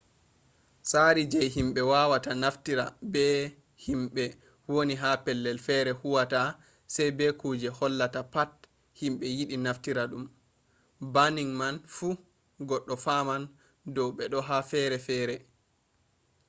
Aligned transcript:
tsari 0.87 1.23
je 1.31 1.39
himɓe 1.55 1.81
wawata 1.91 2.31
naftira 2.43 2.85
be 3.13 3.23
himɓe 3.85 4.23
woni 4.73 4.93
ha 5.01 5.09
pellel 5.25 5.57
fere 5.65 5.91
huwata 6.01 6.39
sai 6.93 7.09
be 7.17 7.25
kuje 7.41 7.69
hollata 7.77 8.21
pat 8.33 8.51
himɓe 8.99 9.25
yiɗi 9.37 9.55
naftira 9.65 10.03
ɗum. 10.11 10.25
banning 11.13 11.51
man 11.59 11.75
fu 11.95 12.07
goɗɗo 12.69 12.93
faman 13.05 13.43
dow 13.95 14.09
beɗo 14.17 14.39
ha 14.47 14.57
fere 14.71 14.97
fere 15.07 15.35